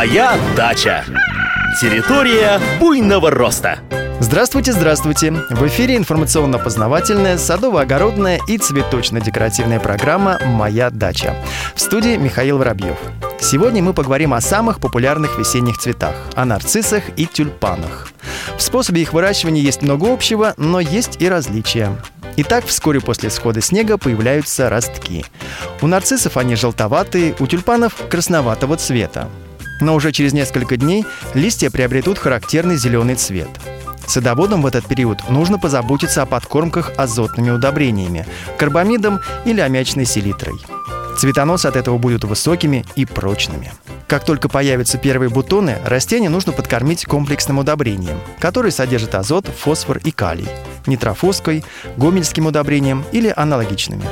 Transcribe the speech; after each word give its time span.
Моя 0.00 0.38
дача. 0.56 1.04
Территория 1.78 2.58
буйного 2.80 3.30
роста. 3.30 3.80
Здравствуйте, 4.18 4.72
здравствуйте! 4.72 5.30
В 5.30 5.66
эфире 5.66 5.98
информационно-познавательная, 5.98 7.36
садово-огородная 7.36 8.40
и 8.48 8.56
цветочно-декоративная 8.56 9.78
программа 9.78 10.38
«Моя 10.46 10.88
дача». 10.88 11.36
В 11.74 11.80
студии 11.82 12.16
Михаил 12.16 12.56
Воробьев. 12.56 12.96
Сегодня 13.42 13.82
мы 13.82 13.92
поговорим 13.92 14.32
о 14.32 14.40
самых 14.40 14.80
популярных 14.80 15.38
весенних 15.38 15.76
цветах– 15.76 16.14
о 16.34 16.46
нарциссах 16.46 17.02
и 17.18 17.26
тюльпанах. 17.26 18.08
В 18.56 18.62
способе 18.62 19.02
их 19.02 19.12
выращивания 19.12 19.60
есть 19.60 19.82
много 19.82 20.10
общего, 20.10 20.54
но 20.56 20.80
есть 20.80 21.20
и 21.20 21.28
различия. 21.28 21.94
Итак, 22.38 22.64
вскоре 22.64 23.02
после 23.02 23.28
схода 23.28 23.60
снега 23.60 23.98
появляются 23.98 24.70
ростки. 24.70 25.26
У 25.82 25.86
нарциссов 25.86 26.38
они 26.38 26.56
желтоватые, 26.56 27.34
у 27.38 27.46
тюльпанов 27.46 27.92
красноватого 28.08 28.78
цвета. 28.78 29.28
Но 29.80 29.94
уже 29.94 30.12
через 30.12 30.32
несколько 30.32 30.76
дней 30.76 31.04
листья 31.34 31.70
приобретут 31.70 32.18
характерный 32.18 32.76
зеленый 32.76 33.14
цвет. 33.14 33.48
Садоводам 34.06 34.62
в 34.62 34.66
этот 34.66 34.86
период 34.86 35.28
нужно 35.30 35.58
позаботиться 35.58 36.22
о 36.22 36.26
подкормках 36.26 36.92
азотными 36.96 37.50
удобрениями, 37.50 38.26
карбамидом 38.58 39.20
или 39.44 39.60
аммиачной 39.60 40.04
селитрой. 40.04 40.60
Цветоносы 41.16 41.66
от 41.66 41.76
этого 41.76 41.98
будут 41.98 42.24
высокими 42.24 42.84
и 42.96 43.04
прочными. 43.04 43.72
Как 44.08 44.24
только 44.24 44.48
появятся 44.48 44.98
первые 44.98 45.28
бутоны, 45.28 45.76
растение 45.84 46.30
нужно 46.30 46.52
подкормить 46.52 47.04
комплексным 47.04 47.58
удобрением, 47.58 48.18
которое 48.40 48.72
содержит 48.72 49.14
азот, 49.14 49.46
фосфор 49.46 49.98
и 49.98 50.10
калий, 50.10 50.48
нитрофоской, 50.86 51.64
гомельским 51.96 52.46
удобрением 52.46 53.04
или 53.12 53.32
аналогичными. 53.36 54.04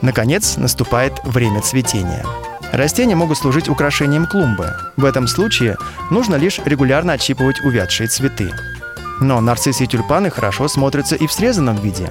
Наконец, 0.00 0.56
наступает 0.56 1.12
время 1.24 1.60
цветения. 1.60 2.24
Растения 2.72 3.16
могут 3.16 3.38
служить 3.38 3.68
украшением 3.68 4.26
клумбы. 4.26 4.74
В 4.96 5.04
этом 5.04 5.26
случае 5.26 5.76
нужно 6.10 6.36
лишь 6.36 6.58
регулярно 6.64 7.14
отщипывать 7.14 7.60
увядшие 7.64 8.08
цветы. 8.08 8.52
Но 9.20 9.40
нарциссы 9.40 9.84
и 9.84 9.86
тюльпаны 9.86 10.30
хорошо 10.30 10.68
смотрятся 10.68 11.16
и 11.16 11.26
в 11.26 11.32
срезанном 11.32 11.76
виде. 11.76 12.10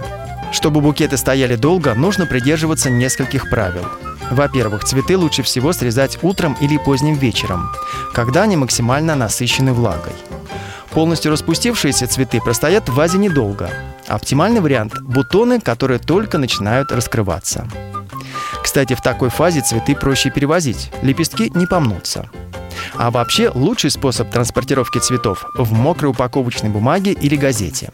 Чтобы 0.52 0.81
букеты 0.81 1.18
стояли 1.18 1.56
долго, 1.56 1.94
нужно 1.94 2.26
придерживаться 2.26 2.90
нескольких 2.90 3.50
правил. 3.50 3.86
Во-первых, 4.31 4.84
цветы 4.84 5.18
лучше 5.18 5.44
всего 5.44 5.72
срезать 5.73 6.18
утром 6.22 6.58
или 6.59 6.78
поздним 6.78 7.16
вечером, 7.16 7.70
когда 8.14 8.44
они 8.44 8.58
максимально 8.58 9.16
насыщены 9.16 9.74
влагой. 9.74 10.14
Полностью 10.92 11.31
распустившиеся 11.31 12.08
цветы 12.08 12.42
простоят 12.42 12.90
в 12.90 12.96
вазе 12.96 13.20
недолго. 13.20 13.70
Оптимальный 14.08 14.62
вариант– 14.62 15.00
бутоны, 15.02 15.62
которые 15.62 16.00
только 16.00 16.38
начинают 16.38 16.92
раскрываться. 16.92 17.68
Кстати, 18.68 18.96
в 18.96 19.02
такой 19.02 19.30
фазе 19.30 19.62
цветы 19.62 19.96
проще 19.96 20.30
перевозить, 20.30 20.92
лепестки 21.02 21.50
не 21.56 21.66
помнутся. 21.66 22.30
А 22.96 23.12
вообще 23.12 23.50
лучший 23.50 23.90
способ 23.90 24.30
транспортировки 24.30 24.98
цветов 24.98 25.46
в 25.56 25.72
мокрой 25.72 26.12
упаковочной 26.12 26.70
бумаге 26.70 27.14
или 27.14 27.38
газете. 27.38 27.92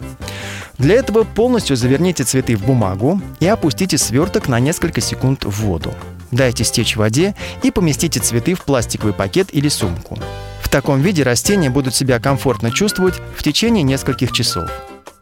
Для 0.80 0.96
этого 0.96 1.26
полностью 1.26 1.76
заверните 1.76 2.24
цветы 2.24 2.56
в 2.56 2.66
бумагу 2.66 3.22
и 3.40 3.46
опустите 3.46 4.00
сверток 4.00 4.48
на 4.48 4.60
несколько 4.60 5.00
секунд 5.00 5.46
в 5.46 5.52
воду. 5.62 5.94
Дайте 6.32 6.64
стечь 6.64 6.96
в 6.96 7.00
воде 7.02 7.36
и 7.62 7.70
поместите 7.70 8.20
цветы 8.20 8.56
в 8.56 8.64
пластиковый 8.64 9.14
пакет 9.14 9.50
или 9.52 9.70
сумку. 9.70 10.18
В 10.64 10.70
таком 10.70 11.02
виде 11.02 11.22
растения 11.22 11.70
будут 11.70 11.94
себя 11.94 12.20
комфортно 12.20 12.72
чувствовать 12.72 13.22
в 13.38 13.44
течение 13.44 13.84
нескольких 13.84 14.32
часов. 14.32 14.72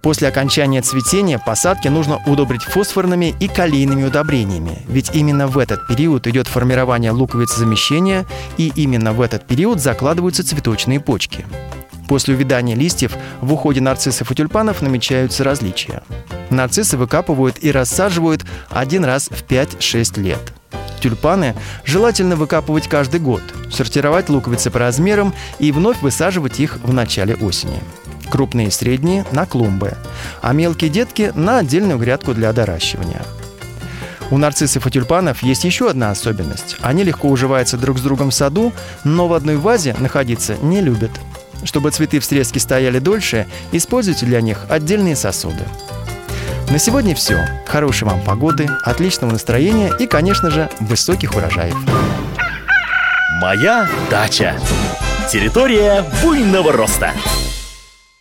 После 0.02 0.28
окончания 0.28 0.82
цветения 0.82 1.38
посадки 1.38 1.88
нужно 1.88 2.20
удобрить 2.26 2.64
фосфорными 2.64 3.36
и 3.40 3.48
калийными 3.48 4.04
удобрениями, 4.04 4.80
ведь 4.88 5.12
именно 5.14 5.46
в 5.46 5.60
этот 5.60 5.86
период 5.88 6.26
идет 6.26 6.48
формирование 6.48 7.12
луковиц 7.12 7.56
замещения, 7.56 8.26
и 8.58 8.72
именно 8.76 9.14
в 9.14 9.22
этот 9.22 9.46
период 9.46 9.80
закладываются 9.80 10.44
цветочные 10.44 11.00
почки. 11.00 11.46
После 12.08 12.34
увядания 12.34 12.74
листьев 12.74 13.16
в 13.42 13.54
уходе 13.54 13.80
нарциссов 13.80 14.32
и 14.32 14.36
тюльпанов 14.36 14.82
намечаются 14.82 15.44
различия. 15.44 16.02
Нарциссы 16.50 16.98
выкапывают 16.98 17.58
и 17.62 17.72
рассаживают 17.72 18.44
один 18.70 19.06
раз 19.06 19.30
в 19.30 19.44
5-6 19.44 20.20
лет. 20.20 20.54
Тюльпаны 21.00 21.56
желательно 21.86 22.36
выкапывать 22.36 22.88
каждый 22.88 23.20
год, 23.20 23.42
сортировать 23.72 24.30
луковицы 24.30 24.72
по 24.72 24.80
размерам 24.80 25.34
и 25.60 25.72
вновь 25.72 26.02
высаживать 26.02 26.60
их 26.60 26.80
в 26.84 26.92
начале 26.92 27.36
осени 27.36 27.80
крупные 28.32 28.68
и 28.68 28.72
средние– 28.72 29.26
на 29.32 29.46
клумбы, 29.46 29.94
а 30.42 30.54
мелкие 30.54 30.90
детки– 30.90 31.32
на 31.36 31.60
отдельную 31.60 32.00
грядку 32.00 32.34
для 32.34 32.52
доращивания. 32.52 33.22
У 34.32 34.38
нарциссов 34.38 34.88
и 34.88 34.90
тюльпанов 34.90 35.44
есть 35.44 35.66
еще 35.66 35.90
одна 35.90 36.10
особенность. 36.10 36.78
Они 36.82 37.04
легко 37.04 37.30
уживаются 37.30 37.78
друг 37.78 38.00
с 38.00 38.02
другом 38.02 38.32
в 38.32 38.34
саду, 38.34 38.72
но 39.04 39.28
в 39.28 39.34
одной 39.34 39.58
вазе 39.58 39.94
находиться 40.00 40.56
не 40.62 40.82
любят. 40.82 41.12
Чтобы 41.64 41.92
цветы 41.92 42.20
в 42.20 42.26
срезке 42.26 42.60
стояли 42.60 43.00
дольше, 43.00 43.46
используйте 43.72 44.26
для 44.26 44.42
них 44.42 44.66
отдельные 44.70 45.16
сосуды. 45.16 45.66
На 46.72 46.80
сегодня 46.80 47.14
все. 47.14 47.46
Хорошей 47.68 48.08
вам 48.08 48.22
погоды, 48.22 48.70
отличного 48.84 49.34
настроения 49.34 49.92
и, 50.00 50.08
конечно 50.08 50.50
же, 50.50 50.70
высоких 50.80 51.36
урожаев. 51.36 51.76
Моя 53.42 53.90
дача. 54.10 54.56
Территория 55.30 56.06
буйного 56.24 56.72
роста. 56.72 57.12